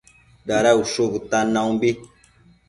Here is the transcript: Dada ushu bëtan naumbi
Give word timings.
Dada 0.47 0.71
ushu 0.81 1.03
bëtan 1.13 1.47
naumbi 1.53 1.89